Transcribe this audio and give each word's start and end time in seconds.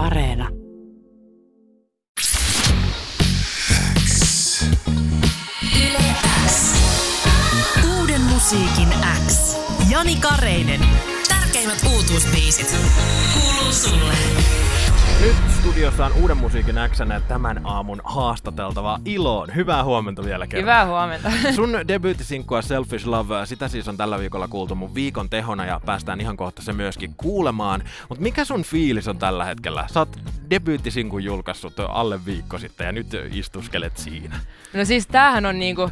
Areena. 0.00 0.48
Uuden 7.98 8.20
musiikin 8.20 8.88
X. 9.26 9.56
Jani 9.90 10.16
Kareinen. 10.16 10.80
Tärkeimmät 11.28 11.78
uutuusbiisit. 11.92 12.76
Studiossa 15.60 16.06
on 16.06 16.12
uuden 16.12 16.36
musiikin 16.36 16.74
Xnä 16.88 17.20
tämän 17.20 17.60
aamun 17.64 18.00
haastateltava 18.04 19.00
Iloon. 19.04 19.54
Hyvää 19.54 19.84
huomenta 19.84 20.24
vielä 20.24 20.46
kerran. 20.46 20.62
Hyvää 20.62 20.86
huomenta. 20.86 21.30
Sun 21.56 21.72
debyyttisinkkua 21.88 22.62
Selfish 22.62 23.06
Love, 23.06 23.46
sitä 23.46 23.68
siis 23.68 23.88
on 23.88 23.96
tällä 23.96 24.18
viikolla 24.18 24.48
kuultu 24.48 24.74
mun 24.74 24.94
viikon 24.94 25.30
tehona 25.30 25.66
ja 25.66 25.80
päästään 25.86 26.20
ihan 26.20 26.36
kohta 26.36 26.62
se 26.62 26.72
myöskin 26.72 27.14
kuulemaan. 27.16 27.82
Mutta 28.08 28.22
mikä 28.22 28.44
sun 28.44 28.62
fiilis 28.62 29.08
on 29.08 29.18
tällä 29.18 29.44
hetkellä? 29.44 29.86
Sä 29.92 30.00
oot 30.00 30.16
debyyttisinkun 30.50 31.24
julkaissut 31.24 31.80
alle 31.88 32.24
viikko 32.24 32.58
sitten 32.58 32.84
ja 32.84 32.92
nyt 32.92 33.06
istuskelet 33.32 33.96
siinä. 33.96 34.40
No 34.74 34.84
siis 34.84 35.06
tämähän 35.06 35.46
on 35.46 35.58
niinku, 35.58 35.90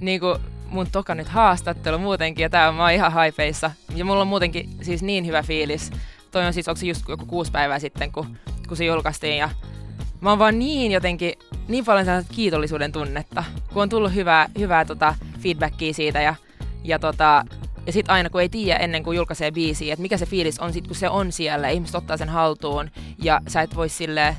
niinku 0.00 0.38
mun 0.68 0.86
toka 0.92 1.14
nyt 1.14 1.28
haastattelu 1.28 1.98
muutenkin 1.98 2.42
ja 2.42 2.50
tää 2.50 2.68
on, 2.68 2.74
mä 2.74 2.82
oon 2.82 2.92
ihan 2.92 3.12
haipeissa. 3.12 3.70
Ja 3.94 4.04
mulla 4.04 4.22
on 4.22 4.28
muutenkin 4.28 4.70
siis 4.82 5.02
niin 5.02 5.26
hyvä 5.26 5.42
fiilis. 5.42 5.90
Toi 6.30 6.46
on 6.46 6.52
siis, 6.52 6.68
onko 6.68 6.78
se 6.80 6.86
just 6.86 7.08
joku 7.08 7.26
kuusi 7.26 7.52
päivää 7.52 7.78
sitten, 7.78 8.12
kun, 8.12 8.36
kun 8.68 8.76
se 8.76 8.84
julkaistiin 8.84 9.38
ja 9.38 9.50
mä 10.20 10.30
oon 10.30 10.38
vaan 10.38 10.58
niin 10.58 10.92
jotenkin, 10.92 11.32
niin 11.68 11.84
paljon 11.84 12.04
sellaista 12.04 12.34
kiitollisuuden 12.34 12.92
tunnetta, 12.92 13.44
kun 13.72 13.82
on 13.82 13.88
tullut 13.88 14.14
hyvää, 14.14 14.48
hyvää 14.58 14.84
tota 14.84 15.14
feedbackia 15.40 15.94
siitä 15.94 16.22
ja, 16.22 16.34
ja 16.84 16.98
tota, 16.98 17.44
ja 17.86 17.92
sitten 17.92 18.12
aina 18.12 18.30
kun 18.30 18.40
ei 18.40 18.48
tiedä 18.48 18.78
ennen 18.78 19.02
kuin 19.02 19.16
julkaisee 19.16 19.50
biisiä, 19.50 19.92
että 19.92 20.02
mikä 20.02 20.16
se 20.16 20.26
fiilis 20.26 20.58
on 20.58 20.72
sit 20.72 20.86
kun 20.86 20.96
se 20.96 21.08
on 21.08 21.32
siellä 21.32 21.68
ihmiset 21.68 21.94
ottaa 21.94 22.16
sen 22.16 22.28
haltuun 22.28 22.90
ja 23.22 23.40
sä 23.48 23.62
et 23.62 23.76
voi 23.76 23.88
sille 23.88 24.36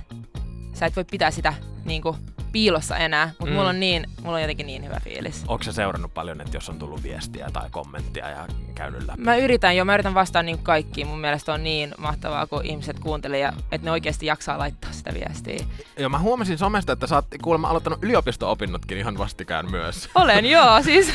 sä 0.73 0.86
et 0.86 0.95
voi 0.95 1.05
pitää 1.12 1.31
sitä 1.31 1.53
niinku 1.86 2.16
piilossa 2.58 2.97
enää, 2.97 3.27
mutta 3.27 3.45
Mm. 3.45 3.52
mulla 3.53 3.69
on 3.69 3.80
niin, 3.80 4.05
mulla 4.23 4.36
on 4.36 4.41
jotenkin 4.41 4.67
niin 4.67 4.86
hyvä 4.86 5.00
fiilis. 5.03 5.44
Onko 5.47 5.63
sä 5.63 5.72
seurannut 5.73 6.13
paljon, 6.13 6.41
että 6.41 6.58
jos 6.58 6.69
on 6.69 6.80
tullut 6.80 7.03
viestiä 7.03 7.50
tai 7.53 7.69
kommenttia 7.72 8.30
ja 8.30 8.47
käynyt 8.75 9.08
läpi? 9.08 9.22
Mä 9.22 9.36
yritän 9.36 9.77
jo, 9.77 9.86
mä 9.86 9.94
yritän 9.94 10.13
vastaa 10.13 10.44
niin 10.44 10.59
kaikkiin. 10.63 11.08
Mun 11.08 11.19
mielestä 11.19 11.53
on 11.53 11.63
niin 11.63 11.94
mahtavaa, 11.97 12.47
kun 12.47 12.66
ihmiset 12.66 13.00
kuuntelee 13.00 13.39
ja 13.39 13.53
että 13.72 13.85
ne 13.85 13.91
oikeasti 13.91 14.25
jaksaa 14.25 14.58
laittaa 14.58 14.91
sitä 14.91 15.13
viestiä. 15.13 15.66
Ja 16.00 16.09
mä 16.09 16.19
huomasin 16.19 16.58
somesta, 16.58 16.94
että 16.94 17.08
sä 17.08 17.16
oot 17.16 17.25
kuulemma 17.41 17.67
aloittanut 17.69 18.03
yliopisto-opinnotkin 18.03 18.97
ihan 18.97 19.17
vastikään 19.17 19.72
myös. 19.72 20.09
Olen, 20.16 20.45
joo. 20.55 20.81
Siis 20.83 21.13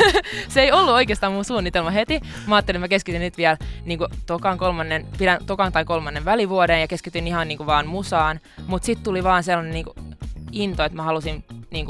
se 0.48 0.62
ei 0.62 0.72
ollut 0.72 0.94
oikeastaan 0.94 1.32
mun 1.32 1.44
suunnitelma 1.44 1.90
heti. 1.90 2.20
Mä 2.46 2.54
ajattelin, 2.56 2.76
että 2.76 2.84
mä 2.84 2.88
keskityn 2.88 3.20
nyt 3.20 3.36
vielä 3.38 3.56
niin 3.84 3.98
tokan, 4.26 4.58
kolmannen, 4.58 5.06
pidän 5.18 5.38
tokan 5.46 5.72
tai 5.72 5.84
kolmannen 5.84 6.24
välivuoden 6.24 6.80
ja 6.80 6.88
keskityn 6.88 7.26
ihan 7.26 7.48
niin 7.48 7.66
vaan 7.66 7.86
musaan. 7.86 8.40
Mutta 8.66 8.86
sitten 8.86 9.04
tuli 9.04 9.24
vaan 9.24 9.44
sellainen 9.44 9.74
niin 9.74 10.11
into, 10.52 10.84
että 10.84 10.96
mä 10.96 11.02
halusin 11.02 11.44
niin 11.70 11.86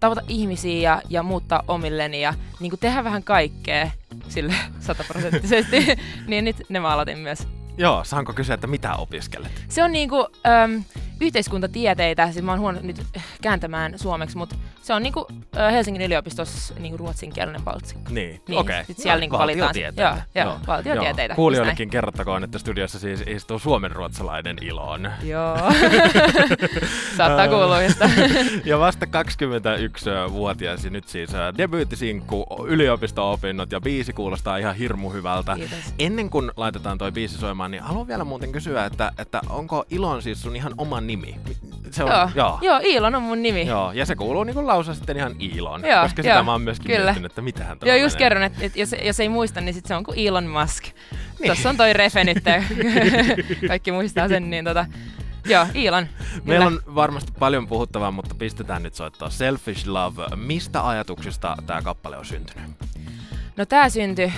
tavata 0.00 0.22
ihmisiä 0.28 0.90
ja, 0.90 1.02
ja 1.08 1.22
muuttaa 1.22 1.62
omilleni 1.68 2.22
ja 2.22 2.34
niin 2.60 2.72
tehdä 2.80 3.04
vähän 3.04 3.22
kaikkea 3.22 3.90
sille 4.28 4.54
sataprosenttisesti. 4.80 5.86
niin 6.26 6.44
nyt 6.44 6.56
ne 6.68 6.80
mä 6.80 6.88
aloitin 6.88 7.18
myös. 7.18 7.48
Joo, 7.76 8.04
saanko 8.04 8.32
kysyä, 8.32 8.54
että 8.54 8.66
mitä 8.66 8.94
opiskelet? 8.94 9.64
Se 9.68 9.82
on 9.84 9.92
niinku 9.92 10.28
äm, 10.46 10.84
yhteiskuntatieteitä, 11.20 12.32
siis 12.32 12.44
mä 12.44 12.52
oon 12.52 12.60
huono 12.60 12.78
nyt 12.82 13.06
kääntämään 13.42 13.98
suomeksi, 13.98 14.36
mutta 14.36 14.56
se 14.84 14.94
on 14.94 15.02
niinku 15.02 15.26
Helsingin 15.72 16.02
yliopistossa 16.02 16.74
niinku 16.78 16.96
ruotsinkielinen 16.96 17.62
baltsikko. 17.62 18.10
Niin, 18.10 18.40
Niin, 18.48 18.58
okei. 18.58 18.84
sit 18.84 18.98
siellä 18.98 19.20
niinku 19.20 19.38
valitaan 19.38 19.66
valtiotieteitä. 19.66 20.22
joo, 20.34 20.44
joo, 20.46 20.58
valtiotieteitä, 20.66 21.34
Kuulijoillekin 21.34 21.90
kerrottakoon, 21.90 22.44
että 22.44 22.58
studiossa 22.58 22.98
siis 22.98 23.22
istuu 23.26 23.58
suomenruotsalainen 23.58 24.56
Iloon. 24.62 25.10
Joo. 25.22 25.56
Saattaa 27.16 27.48
kuulua 27.48 27.78
ja 28.64 28.78
vasta 28.78 29.06
21-vuotias 29.06 30.84
ja 30.84 30.90
nyt 30.90 31.08
siis 31.08 31.30
debyyttisinkku, 31.58 32.46
yliopisto-opinnot 32.66 33.72
ja 33.72 33.80
biisi 33.80 34.12
kuulostaa 34.12 34.56
ihan 34.56 34.74
hirmu 34.74 35.10
hyvältä. 35.10 35.54
Kiitos. 35.54 35.78
Ennen 35.98 36.30
kuin 36.30 36.50
laitetaan 36.56 36.98
toi 36.98 37.12
biisi 37.12 37.38
soimaan, 37.38 37.70
niin 37.70 37.82
haluan 37.82 38.06
vielä 38.08 38.24
muuten 38.24 38.52
kysyä, 38.52 38.84
että, 38.84 39.12
että 39.18 39.40
onko 39.48 39.84
Ilon 39.90 40.22
siis 40.22 40.42
sun 40.42 40.56
ihan 40.56 40.74
oma 40.78 41.00
nimi? 41.00 41.36
Se 41.94 42.04
on, 42.04 42.10
Joo. 42.10 42.30
joo. 42.34 42.58
Joo, 42.62 42.80
Iilon 42.84 43.14
on 43.14 43.22
mun 43.22 43.42
nimi. 43.42 43.66
Joo, 43.66 43.92
ja 43.92 44.06
se 44.06 44.14
kuuluu 44.16 44.44
niin 44.44 44.66
lausa 44.66 44.94
sitten 44.94 45.16
ihan 45.16 45.34
Ilon, 45.38 45.84
Joo, 45.86 46.02
koska 46.02 46.22
sitä 46.22 46.34
joo, 46.34 46.42
mä 46.42 46.52
oon 46.52 46.62
myöskin 46.62 46.86
kyllä. 46.90 47.04
miettinyt, 47.04 47.32
että 47.32 47.42
mitähän 47.42 47.76
Joo, 47.84 47.96
just 47.96 48.16
kerron, 48.16 48.42
että 48.42 48.58
et 48.64 48.76
jos, 48.76 48.94
jos 49.02 49.20
ei 49.20 49.28
muista, 49.28 49.60
niin 49.60 49.74
sit 49.74 49.86
se 49.86 49.94
on 49.94 50.04
kuin 50.04 50.18
Elon 50.28 50.46
Musk. 50.46 50.84
Niin. 50.84 51.46
Tuossa 51.46 51.68
on 51.70 51.76
toi 51.76 51.92
refe 51.92 52.24
nyt, 52.24 52.38
kaikki 53.68 53.92
muistaa 53.92 54.28
sen, 54.28 54.50
niin 54.50 54.64
tota, 54.64 54.86
joo, 55.46 55.66
Elon. 55.74 56.06
Meillä 56.44 56.66
on 56.66 56.80
varmasti 56.94 57.32
paljon 57.38 57.66
puhuttavaa, 57.66 58.10
mutta 58.10 58.34
pistetään 58.34 58.82
nyt 58.82 58.94
soittaa 58.94 59.30
Selfish 59.30 59.86
Love. 59.86 60.22
Mistä 60.36 60.88
ajatuksista 60.88 61.56
tämä 61.66 61.82
kappale 61.82 62.16
on 62.16 62.24
syntynyt? 62.24 62.70
No 63.56 63.66
tää 63.66 63.88
syntyi, 63.88 64.32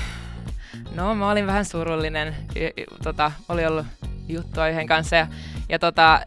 no 0.95 1.15
mä 1.15 1.31
olin 1.31 1.47
vähän 1.47 1.65
surullinen, 1.65 2.37
y- 2.57 2.83
y- 2.83 2.85
tota, 3.03 3.33
oli 3.49 3.67
ollut 3.67 3.87
juttua 4.29 4.69
yhden 4.69 4.87
kanssa 4.87 5.17
ja, 5.17 5.27
ja 5.69 5.79
tota, 5.79 6.21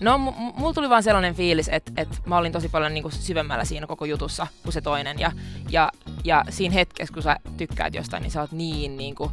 no 0.00 0.18
m- 0.18 0.60
mulla 0.60 0.74
tuli 0.74 0.88
vaan 0.88 1.02
sellainen 1.02 1.34
fiilis, 1.34 1.68
että 1.72 1.92
et 1.96 2.08
mä 2.26 2.36
olin 2.36 2.52
tosi 2.52 2.68
paljon 2.68 2.94
niinku 2.94 3.10
syvemmällä 3.10 3.64
siinä 3.64 3.86
koko 3.86 4.04
jutussa 4.04 4.46
kuin 4.62 4.72
se 4.72 4.80
toinen 4.80 5.18
ja, 5.18 5.32
ja, 5.70 5.90
ja 6.24 6.44
siinä 6.50 6.74
hetkessä, 6.74 7.14
kun 7.14 7.22
sä 7.22 7.36
tykkäät 7.56 7.94
jostain, 7.94 8.22
niin 8.22 8.30
sä 8.30 8.40
oot 8.40 8.52
niin 8.52 8.96
niinku, 8.96 9.32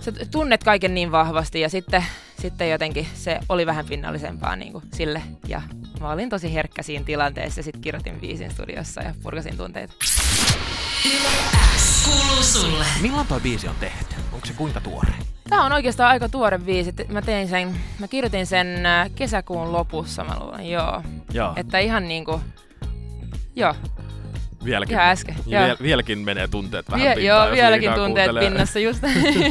sä 0.00 0.12
tunnet 0.30 0.64
kaiken 0.64 0.94
niin 0.94 1.12
vahvasti 1.12 1.60
ja 1.60 1.68
sitten, 1.68 2.04
sitten 2.40 2.70
jotenkin 2.70 3.06
se 3.14 3.40
oli 3.48 3.66
vähän 3.66 3.86
pinnallisempaa 3.86 4.56
niinku 4.56 4.82
sille 4.92 5.22
ja 5.48 5.62
mä 6.00 6.10
olin 6.10 6.30
tosi 6.30 6.54
herkkä 6.54 6.82
siinä 6.82 7.04
tilanteessa 7.04 7.58
ja 7.58 7.64
sitten 7.64 7.82
kirjoitin 7.82 8.20
biisin 8.20 8.50
studiossa 8.50 9.02
ja 9.02 9.14
purkasin 9.22 9.56
tunteita. 9.56 9.94
X. 10.04 10.16
Kuuluu 12.04 12.42
sulle. 12.42 12.84
Milloin 13.00 13.26
toi 13.26 13.40
biisi 13.40 13.68
on 13.68 13.76
tehty? 13.80 14.14
Onko 14.32 14.46
se 14.46 14.52
kuinka 14.52 14.80
tuore? 14.80 15.12
Tämä 15.48 15.64
on 15.64 15.72
oikeastaan 15.72 16.10
aika 16.10 16.28
tuore 16.28 16.58
biisi. 16.58 16.94
Mä 17.08 17.22
tein 17.22 17.48
sen, 17.48 17.76
mä 17.98 18.08
kirjoitin 18.08 18.46
sen 18.46 18.86
äh, 18.86 19.10
kesäkuun 19.14 19.72
lopussa, 19.72 20.24
mä 20.24 20.36
luulen, 20.40 20.70
joo. 20.70 21.02
Joo, 21.32 21.52
Että 21.56 21.78
ihan 21.78 22.08
niinku, 22.08 22.40
joo, 23.56 23.74
vieläkin, 24.64 24.94
ihan 24.94 25.06
äsken. 25.08 25.36
Joo, 25.46 25.64
viel, 25.64 25.76
vieläkin 25.82 26.18
menee 26.18 26.48
tunteet 26.48 26.90
vähän 26.90 27.04
Vie, 27.06 27.14
pintaan, 27.14 27.46
joo 27.46 27.52
vieläkin 27.52 27.92
tunteet 27.92 28.26
kuuntelee. 28.26 28.50
pinnassa 28.50 28.78
just. 28.78 29.02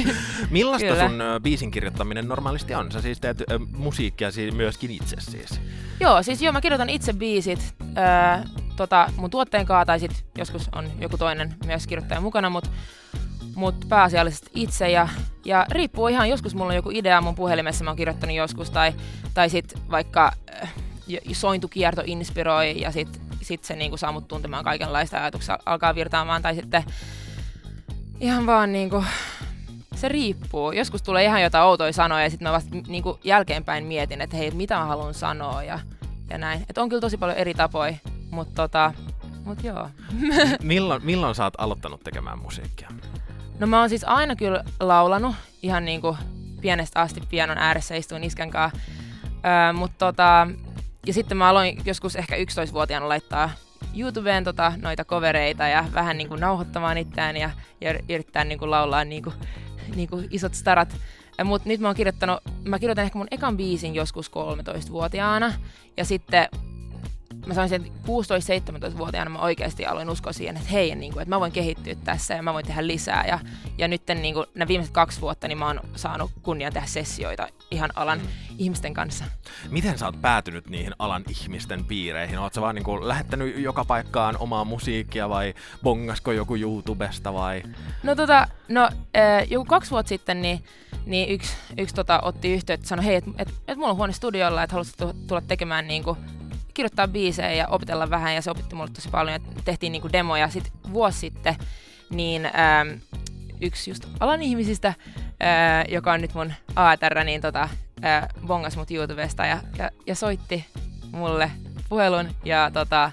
Millaista 0.49 0.87
Kyllä. 0.87 1.07
sun 1.07 1.19
biisin 1.43 1.71
kirjoittaminen 1.71 2.27
normaalisti 2.27 2.75
on? 2.75 2.91
Sä 2.91 3.01
siis 3.01 3.19
teet 3.19 3.41
ö, 3.51 3.59
musiikkia 3.77 4.31
si- 4.31 4.51
myöskin 4.51 4.91
itse 4.91 5.15
siis. 5.19 5.61
joo, 5.99 6.23
siis 6.23 6.41
joo, 6.41 6.53
mä 6.53 6.61
kirjoitan 6.61 6.89
itse 6.89 7.13
biisit 7.13 7.75
ää, 7.95 8.43
tota, 8.75 9.09
mun 9.17 9.29
tuotteen 9.29 9.65
kaa, 9.65 9.85
tai 9.85 9.99
sit 9.99 10.25
joskus 10.37 10.69
on 10.75 10.91
joku 11.01 11.17
toinen 11.17 11.55
myös 11.65 11.87
kirjoittaja 11.87 12.21
mukana, 12.21 12.49
mut, 12.49 12.71
mut 13.55 13.85
pääasiallisesti 13.89 14.49
itse. 14.55 14.89
Ja, 14.91 15.07
ja 15.45 15.65
riippuu 15.69 16.07
ihan, 16.07 16.29
joskus 16.29 16.55
mulla 16.55 16.69
on 16.69 16.75
joku 16.75 16.89
idea 16.93 17.21
mun 17.21 17.35
puhelimessa, 17.35 17.83
mä 17.83 17.89
oon 17.89 17.97
kirjoittanut 17.97 18.35
joskus, 18.35 18.69
tai, 18.69 18.93
tai 19.33 19.49
sit 19.49 19.73
vaikka 19.91 20.31
äh, 20.63 20.73
sointukierto 21.31 22.01
inspiroi, 22.05 22.81
ja 22.81 22.91
sit, 22.91 23.21
sit 23.41 23.63
se 23.63 23.75
niinku 23.75 23.97
saa 23.97 24.11
mut 24.11 24.27
tuntemaan 24.27 24.63
kaikenlaista 24.63 25.17
ajatuksia, 25.17 25.59
alkaa 25.65 25.95
virtaamaan, 25.95 26.41
tai 26.41 26.55
sitten 26.55 26.83
ihan 28.19 28.45
vaan 28.45 28.71
niinku, 28.71 29.03
se 29.95 30.09
riippuu. 30.09 30.71
Joskus 30.71 31.01
tulee 31.01 31.23
ihan 31.23 31.41
jotain 31.41 31.65
outoja 31.65 31.93
sanoja 31.93 32.23
ja 32.23 32.29
sitten 32.29 32.47
mä 32.47 32.51
vasta 32.51 32.75
niinku 32.87 33.19
jälkeenpäin 33.23 33.85
mietin, 33.85 34.21
että 34.21 34.37
hei, 34.37 34.51
mitä 34.51 34.77
mä 34.77 34.85
haluan 34.85 35.13
sanoa 35.13 35.63
ja, 35.63 35.79
ja 36.29 36.37
näin. 36.37 36.65
Et 36.69 36.77
on 36.77 36.89
kyllä 36.89 37.01
tosi 37.01 37.17
paljon 37.17 37.37
eri 37.37 37.53
tapoja, 37.53 37.95
mutta 38.31 38.53
tota, 38.55 38.93
mut 39.45 39.63
joo. 39.63 39.89
milloin, 40.63 41.05
milloin 41.05 41.35
sä 41.35 41.43
oot 41.43 41.53
aloittanut 41.57 42.03
tekemään 42.03 42.39
musiikkia? 42.39 42.89
No 43.59 43.67
mä 43.67 43.79
oon 43.79 43.89
siis 43.89 44.03
aina 44.03 44.35
kyllä 44.35 44.63
laulanut 44.79 45.35
ihan 45.61 45.85
niinku 45.85 46.17
pienestä 46.61 47.01
asti 47.01 47.21
pianon 47.29 47.57
ääressä 47.57 47.95
istuin 47.95 48.23
iskän 48.23 48.51
kanssa. 48.51 48.79
Öö, 49.25 49.73
mutta 49.73 50.05
tota, 50.05 50.47
ja 51.05 51.13
sitten 51.13 51.37
mä 51.37 51.49
aloin 51.49 51.81
joskus 51.85 52.15
ehkä 52.15 52.35
11-vuotiaana 52.35 53.09
laittaa 53.09 53.49
YouTubeen 53.97 54.43
tota, 54.43 54.73
noita 54.81 55.05
kovereita 55.05 55.67
ja 55.67 55.85
vähän 55.93 56.17
niinku 56.17 56.35
nauhoittamaan 56.35 56.97
itseään 56.97 57.37
ja, 57.37 57.49
ja 57.81 57.99
yrittää 58.09 58.43
niinku 58.43 58.69
laulaa 58.69 59.03
niinku, 59.03 59.33
niinku 59.95 60.23
isot 60.29 60.53
starat. 60.53 60.97
Mutta 61.43 61.69
nyt 61.69 61.79
mä 61.79 61.87
oon 61.87 61.95
kirjoittanut, 61.95 62.39
mä 62.63 62.79
kirjoitan 62.79 63.05
ehkä 63.05 63.17
mun 63.17 63.27
ekan 63.31 63.57
biisin 63.57 63.95
joskus 63.95 64.31
13-vuotiaana 64.31 65.53
ja 65.97 66.05
sitten 66.05 66.47
mä 67.45 67.53
sanoin 67.53 67.69
sen 67.69 67.85
16-17-vuotiaana 67.85 69.29
mä 69.29 69.39
oikeasti 69.39 69.85
aloin 69.85 70.09
uskoa 70.09 70.33
siihen, 70.33 70.57
että 70.57 70.69
hei, 70.69 70.95
niin 70.95 71.13
kuin, 71.13 71.21
että 71.21 71.35
mä 71.35 71.39
voin 71.39 71.51
kehittyä 71.51 71.95
tässä 71.95 72.33
ja 72.33 72.43
mä 72.43 72.53
voin 72.53 72.65
tehdä 72.65 72.87
lisää. 72.87 73.25
Ja, 73.27 73.39
ja 73.77 73.87
nyt 73.87 74.01
niin 74.15 74.33
kuin, 74.33 74.45
nämä 74.55 74.67
viimeiset 74.67 74.93
kaksi 74.93 75.21
vuotta 75.21 75.47
niin 75.47 75.57
mä 75.57 75.67
oon 75.67 75.79
saanut 75.95 76.31
kunnian 76.41 76.73
tehdä 76.73 76.87
sessioita 76.87 77.47
ihan 77.71 77.89
alan 77.95 78.19
mm. 78.19 78.27
ihmisten 78.57 78.93
kanssa. 78.93 79.25
Miten 79.69 79.97
sä 79.97 80.05
oot 80.05 80.21
päätynyt 80.21 80.69
niihin 80.69 80.93
alan 80.99 81.23
ihmisten 81.29 81.85
piireihin? 81.85 82.39
Oot 82.39 82.53
sä 82.53 82.61
vaan 82.61 82.75
niinku 82.75 83.07
lähettänyt 83.07 83.57
joka 83.57 83.85
paikkaan 83.85 84.37
omaa 84.39 84.65
musiikkia 84.65 85.29
vai 85.29 85.53
bongasko 85.83 86.31
joku 86.31 86.55
YouTubesta 86.55 87.33
vai? 87.33 87.63
No 88.03 88.15
tota, 88.15 88.47
no 88.69 88.89
äh, 89.17 89.51
joku 89.51 89.65
kaksi 89.65 89.91
vuotta 89.91 90.09
sitten 90.09 90.41
niin, 90.41 90.63
niin 91.05 91.29
yksi, 91.29 91.53
yksi 91.77 91.95
tota, 91.95 92.19
otti 92.19 92.53
yhteyttä, 92.53 92.87
sanoi, 92.87 93.05
hei, 93.05 93.15
että 93.15 93.31
et, 93.37 93.53
et 93.67 93.77
mulla 93.77 93.89
on 93.89 93.97
huone 93.97 94.13
studiolla, 94.13 94.63
että 94.63 94.73
haluaisit 94.73 94.97
tulla 95.27 95.41
tekemään 95.41 95.87
niinku, 95.87 96.17
kirjoittaa 96.75 97.07
biisejä 97.07 97.53
ja 97.53 97.67
opetella 97.67 98.09
vähän, 98.09 98.35
ja 98.35 98.41
se 98.41 98.51
opetti 98.51 98.75
mulle 98.75 98.91
tosi 98.93 99.09
paljon, 99.09 99.35
että 99.35 99.61
tehtiin 99.65 99.91
niinku 99.91 100.09
demoja. 100.11 100.49
Sitten 100.49 100.73
vuosi 100.93 101.19
sitten, 101.19 101.55
niin 102.09 102.45
ähm, 102.45 102.99
yksi 103.61 103.91
just 103.91 104.05
alan 104.19 104.41
ihmisistä, 104.41 104.87
äh, 104.87 104.95
joka 105.89 106.11
on 106.11 106.21
nyt 106.21 106.33
mun 106.33 106.53
ATR, 106.75 107.23
niin 107.23 107.41
tota, 107.41 107.69
äh, 108.05 108.27
bongas 108.47 108.77
mut 108.77 108.91
YouTubesta 108.91 109.45
ja, 109.45 109.59
ja, 109.77 109.89
ja 110.05 110.15
soitti 110.15 110.65
mulle 111.11 111.51
puhelun 111.89 112.29
ja, 112.45 112.71
tota, 112.73 113.11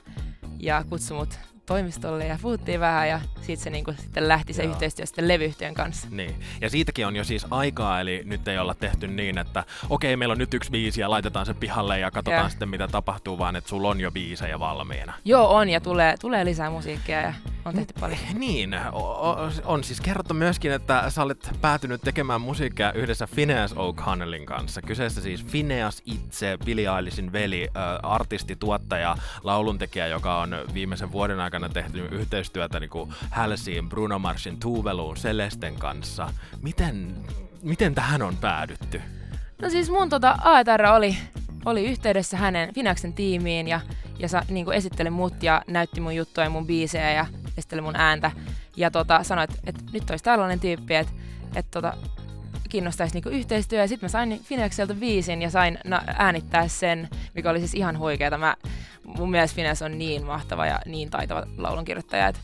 ja 0.59 0.85
kutsui 0.89 1.17
mut 1.17 1.39
toimistolle 1.67 2.27
ja 2.27 2.39
puhuttiin 2.43 2.81
vähän 2.81 3.09
ja 3.09 3.21
siitä 3.41 3.63
se 3.63 3.71
niinku 3.71 3.95
sitten 3.99 4.29
lähti 4.29 4.53
se 4.53 4.63
Joo. 4.63 4.73
yhteistyö 4.73 5.07
sitten 5.07 5.29
levyyhtiön 5.29 5.75
kanssa. 5.75 6.09
Niin. 6.11 6.35
Ja 6.61 6.71
siitäkin 6.71 7.07
on 7.07 7.17
jo 7.17 7.25
siis 7.25 7.47
aikaa, 7.51 8.01
eli 8.01 8.23
nyt 8.25 8.49
ei 8.49 8.59
olla 8.59 8.75
tehty 8.75 9.09
niin, 9.09 9.39
että 9.39 9.65
okei, 9.91 10.17
meillä 10.17 10.33
on 10.33 10.39
nyt 10.39 10.55
yksi 10.55 10.71
biisi 10.71 11.01
ja 11.01 11.11
laitetaan 11.11 11.47
se 11.47 11.55
pihalle 11.55 11.99
ja 11.99 12.11
katsotaan 12.11 12.43
Joo. 12.43 12.49
sitten 12.49 12.69
mitä 12.69 12.89
tapahtuu, 12.89 13.39
vaan 13.39 13.57
että 13.57 13.71
sulla 13.71 13.89
on 13.89 14.01
jo 14.01 14.11
biisejä 14.11 14.59
valmiina. 14.59 15.13
Joo, 15.25 15.55
on 15.55 15.69
ja 15.69 15.81
tulee, 15.81 16.17
tulee 16.21 16.45
lisää 16.45 16.71
musiikkia 16.71 17.21
ja 17.21 17.35
on 17.65 17.75
tehty 17.75 17.95
paljon. 18.01 18.19
Niin, 18.35 18.77
on 19.65 19.85
siis 19.85 20.01
kerrottu 20.01 20.35
myöskin, 20.35 20.73
että 20.73 21.11
sä 21.11 21.23
olet 21.23 21.51
päätynyt 21.61 22.01
tekemään 22.01 22.41
musiikkia 22.41 22.93
yhdessä 22.93 23.29
Phineas 23.35 23.73
O'Connellin 23.73 24.45
kanssa. 24.45 24.83
Kyseessä 24.83 25.21
siis 25.21 25.45
Phineas 25.45 26.03
itse, 26.07 26.59
Billie 26.65 26.97
Eilishin 26.97 27.33
veli, 27.33 27.69
artisti, 28.03 28.57
tuottaja, 28.57 29.17
lauluntekijä, 29.43 30.07
joka 30.07 30.39
on 30.39 30.51
viimeisen 30.75 31.13
vuoden 31.13 31.41
aikana 31.41 31.69
tehty 31.69 32.07
yhteistyötä 32.11 32.81
niin 32.81 32.91
kuin 32.91 33.15
Halseyin, 33.31 33.89
Bruno 33.89 34.19
Marsin, 34.19 34.61
Tuveluun, 34.61 35.17
Celesten 35.17 35.75
kanssa. 35.75 36.29
Miten, 36.63 37.15
miten 37.63 37.95
tähän 37.95 38.23
on 38.23 38.37
päädytty? 38.37 39.03
No 39.63 39.71
siis 39.71 39.91
mun 39.91 40.09
tota 40.09 40.39
AETR 40.45 40.87
oli, 40.87 41.17
oli 41.65 41.85
yhteydessä 41.85 42.37
hänen 42.37 42.75
Finaksen 42.75 43.13
tiimiin 43.13 43.69
ja, 43.69 43.81
ja 44.19 44.29
sa, 44.29 44.43
niin 44.49 44.73
esitteli 44.73 45.11
mut 45.11 45.43
ja 45.43 45.63
näytti 45.67 46.01
mun 46.01 46.17
juttuja 46.17 46.47
ja 46.47 46.51
mun 46.51 46.67
biisejä 46.67 47.13
ja 47.13 47.27
esitteli 47.59 47.81
mun 47.81 47.97
ääntä. 47.97 48.31
Ja 48.77 48.91
tota, 48.91 49.23
sanoi, 49.23 49.45
että, 49.45 49.57
että 49.67 49.83
nyt 49.93 50.11
olisi 50.11 50.25
tällainen 50.25 50.61
tyyppi, 50.61 50.95
että, 50.95 51.13
että 51.55 51.81
tota, 51.81 51.97
kiinnostaisi 52.69 53.15
niinku 53.15 53.29
yhteistyö. 53.29 53.81
Ja 53.81 53.89
sitten 53.89 54.07
mä 54.07 54.09
sain 54.09 54.41
Finexeltä 54.45 55.01
viisin 55.01 55.43
ja 55.43 55.51
sain 55.51 55.79
na- 55.85 56.03
äänittää 56.07 56.69
sen, 56.69 57.09
mikä 57.35 57.51
oli 57.51 57.59
siis 57.59 57.75
ihan 57.75 57.99
huikeeta. 57.99 58.39
Mä, 58.39 58.57
mun 59.05 59.31
mielestä 59.31 59.57
Fines 59.57 59.83
on 59.83 59.99
niin 59.99 60.27
mahtava 60.27 60.67
ja 60.67 60.81
niin 60.87 61.11
taitava 61.11 61.43
laulunkirjoittaja, 61.57 62.29
että 62.29 62.41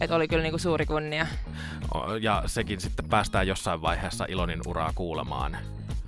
et 0.00 0.10
oli 0.10 0.28
kyllä 0.28 0.42
niinku 0.42 0.58
suuri 0.58 0.86
kunnia. 0.86 1.26
Ja 2.20 2.42
sekin 2.46 2.80
sitten 2.80 3.08
päästään 3.08 3.46
jossain 3.46 3.82
vaiheessa 3.82 4.26
Ilonin 4.28 4.60
uraa 4.66 4.92
kuulemaan. 4.94 5.56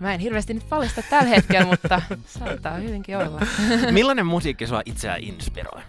Mä 0.00 0.14
en 0.14 0.20
hirveästi 0.20 0.54
nyt 0.54 0.68
paljasta 0.68 1.02
tällä 1.10 1.28
hetkellä, 1.28 1.66
mutta 1.66 2.02
saattaa 2.26 2.74
hyvinkin 2.74 3.16
olla. 3.16 3.40
Millainen 3.90 4.26
musiikki 4.26 4.66
sua 4.66 4.82
itseään 4.84 5.20
inspiroi? 5.22 5.82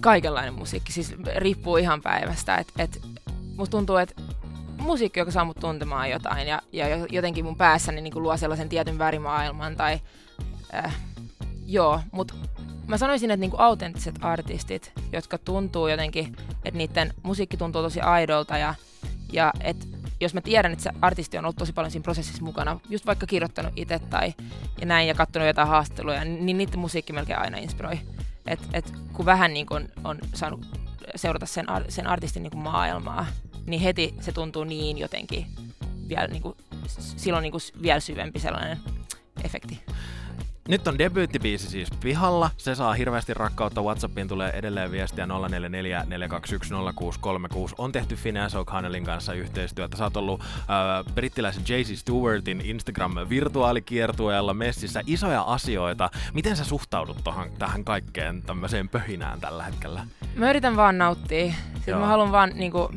Kaikenlainen 0.00 0.54
musiikki, 0.54 0.92
siis 0.92 1.14
riippuu 1.36 1.76
ihan 1.76 2.02
päivästä. 2.02 2.56
Et, 2.56 2.72
et, 2.78 3.02
musta 3.56 3.70
tuntuu, 3.76 3.96
että 3.96 4.22
musiikki, 4.78 5.20
joka 5.20 5.30
saa 5.30 5.44
mut 5.44 5.60
tuntemaan 5.60 6.10
jotain 6.10 6.48
ja, 6.48 6.62
ja 6.72 6.86
jotenkin 7.10 7.44
mun 7.44 7.56
päässäni 7.56 8.00
niin 8.00 8.22
luo 8.22 8.36
sellaisen 8.36 8.68
tietyn 8.68 8.98
värimaailman 8.98 9.76
tai 9.76 10.00
äh, 10.74 10.96
joo, 11.66 12.00
mutta 12.12 12.34
mä 12.86 12.98
sanoisin, 12.98 13.30
että 13.30 13.40
niinku 13.40 13.56
autenttiset 13.60 14.14
artistit, 14.20 14.92
jotka 15.12 15.38
tuntuu 15.38 15.88
jotenkin, 15.88 16.36
että 16.64 16.78
niiden 16.78 17.14
musiikki 17.22 17.56
tuntuu 17.56 17.82
tosi 17.82 18.00
aidolta 18.00 18.58
ja, 18.58 18.74
ja 19.32 19.52
että 19.60 19.86
jos 20.20 20.34
mä 20.34 20.40
tiedän, 20.40 20.72
että 20.72 20.82
se 20.82 20.90
artisti 21.00 21.38
on 21.38 21.44
ollut 21.44 21.56
tosi 21.56 21.72
paljon 21.72 21.90
siinä 21.90 22.02
prosessissa 22.02 22.44
mukana, 22.44 22.80
just 22.88 23.06
vaikka 23.06 23.26
kirjoittanut 23.26 23.72
itse 23.76 23.98
tai 23.98 24.34
ja 24.80 24.86
näin 24.86 25.08
ja 25.08 25.14
katsonut 25.14 25.46
jotain 25.46 25.68
haastatteluja, 25.68 26.24
niin 26.24 26.58
niiden 26.58 26.78
musiikki 26.78 27.12
melkein 27.12 27.38
aina 27.38 27.58
inspiroi. 27.58 27.98
Et, 28.50 28.60
et 28.72 28.92
kun 29.12 29.26
vähän 29.26 29.54
niin 29.54 29.66
kun 29.66 29.88
on 30.04 30.18
saanut 30.34 30.66
seurata 31.16 31.46
sen, 31.46 31.66
sen 31.88 32.06
artistin 32.06 32.42
niin 32.42 32.58
maailmaa, 32.58 33.26
niin 33.66 33.82
heti 33.82 34.14
se 34.20 34.32
tuntuu 34.32 34.64
niin 34.64 34.98
jotenkin 34.98 35.46
vielä 36.08 36.26
niin 36.26 36.42
kuin, 36.42 36.56
silloin 36.96 37.42
niin 37.42 37.52
kuin 37.52 37.62
vielä 37.82 38.00
syvempi 38.00 38.38
sellainen 38.38 38.78
efekti. 39.44 39.80
Nyt 40.68 40.88
on 40.88 40.98
debyyttibiisi 40.98 41.70
siis 41.70 41.88
pihalla. 42.00 42.50
Se 42.56 42.74
saa 42.74 42.92
hirveästi 42.92 43.34
rakkautta. 43.34 43.82
Whatsappiin 43.82 44.28
tulee 44.28 44.50
edelleen 44.50 44.90
viestiä 44.90 45.26
044 45.26 46.06
On 47.78 47.92
tehty 47.92 48.16
Phineas 48.16 48.54
O'Connellin 48.54 49.04
kanssa 49.04 49.32
yhteistyötä. 49.32 49.96
Sä 49.96 50.04
oot 50.04 50.16
ollut 50.16 50.40
äh, 50.40 51.14
brittiläisen 51.14 51.62
Jay-Z 51.68 51.96
Stewartin 51.96 52.60
Instagram-virtuaalikiertueella 52.60 54.54
messissä. 54.54 55.02
Isoja 55.06 55.42
asioita. 55.42 56.10
Miten 56.34 56.56
sä 56.56 56.64
suhtaudut 56.64 57.24
tohon, 57.24 57.50
tähän 57.58 57.84
kaikkeen 57.84 58.42
tämmöiseen 58.42 58.88
pöhinään 58.88 59.40
tällä 59.40 59.64
hetkellä? 59.64 60.06
Mä 60.34 60.50
yritän 60.50 60.76
vaan 60.76 60.98
nauttia. 60.98 61.52
Siis 61.84 61.96
mä 61.96 62.06
haluan 62.06 62.32
vaan 62.32 62.50
niinku, 62.54 62.90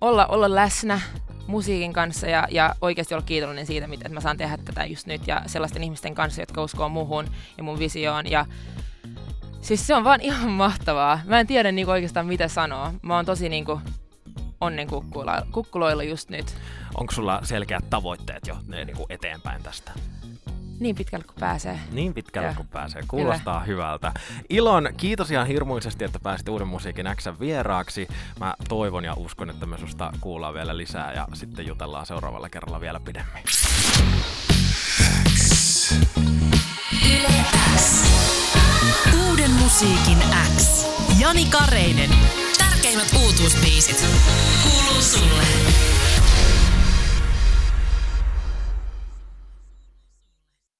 olla, 0.00 0.26
olla 0.26 0.54
läsnä 0.54 1.00
musiikin 1.46 1.92
kanssa 1.92 2.26
ja, 2.26 2.48
ja 2.50 2.74
oikeasti 2.80 3.14
olla 3.14 3.24
kiitollinen 3.26 3.66
siitä, 3.66 3.88
että 3.92 4.08
mä 4.08 4.20
saan 4.20 4.36
tehdä 4.36 4.58
tätä 4.64 4.84
just 4.84 5.06
nyt 5.06 5.26
ja 5.26 5.42
sellaisten 5.46 5.84
ihmisten 5.84 6.14
kanssa, 6.14 6.42
jotka 6.42 6.62
uskoo 6.62 6.88
muhun 6.88 7.26
ja 7.58 7.62
mun 7.62 7.78
visioon. 7.78 8.30
Ja 8.30 8.46
siis 9.60 9.86
se 9.86 9.94
on 9.94 10.04
vaan 10.04 10.20
ihan 10.20 10.50
mahtavaa. 10.50 11.20
Mä 11.24 11.40
en 11.40 11.46
tiedä 11.46 11.72
niinku 11.72 11.92
oikeastaan 11.92 12.26
mitä 12.26 12.48
sanoa. 12.48 12.94
Mä 13.02 13.16
oon 13.16 13.26
tosi 13.26 13.48
niinku 13.48 13.80
onnen 14.60 14.88
kukkuloilla 15.52 16.02
just 16.02 16.30
nyt. 16.30 16.56
Onko 16.94 17.12
sulla 17.12 17.40
selkeät 17.42 17.90
tavoitteet 17.90 18.46
jo 18.46 18.56
ne, 18.66 18.84
niinku 18.84 19.06
eteenpäin 19.08 19.62
tästä? 19.62 19.92
Niin 20.80 20.96
pitkälle 20.96 21.24
kuin 21.24 21.36
pääsee. 21.40 21.78
Niin 21.92 22.14
pitkälle 22.14 22.54
kuin 22.56 22.68
pääsee. 22.68 23.02
Kuulostaa 23.08 23.54
Kyllä. 23.54 23.66
hyvältä. 23.66 24.12
Ilon, 24.50 24.88
kiitos 24.96 25.30
ihan 25.30 25.46
hirmuisesti, 25.46 26.04
että 26.04 26.18
pääsit 26.18 26.48
Uuden 26.48 26.68
musiikin 26.68 27.06
X 27.16 27.26
vieraaksi. 27.40 28.08
Mä 28.40 28.54
toivon 28.68 29.04
ja 29.04 29.14
uskon, 29.14 29.50
että 29.50 29.66
me 29.66 29.78
susta 29.78 30.12
kuullaan 30.20 30.54
vielä 30.54 30.76
lisää 30.76 31.12
ja 31.12 31.28
sitten 31.32 31.66
jutellaan 31.66 32.06
seuraavalla 32.06 32.48
kerralla 32.48 32.80
vielä 32.80 33.00
pidemmin. 33.00 33.42
Uuden 39.28 39.50
musiikin 39.50 40.18
X. 40.56 40.86
Jani 41.18 41.44
Kareinen. 41.44 42.10
Tärkeimmät 42.58 43.12
uutuusbiisit. 43.24 44.04